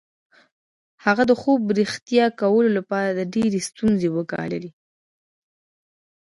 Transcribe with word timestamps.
هغه 1.05 1.23
د 1.27 1.31
خوب 1.41 1.61
رښتیا 1.79 2.25
کولو 2.41 2.69
لپاره 2.77 3.29
ډېرې 3.35 3.59
ستونزې 3.69 4.09
وګاللې 4.15 4.71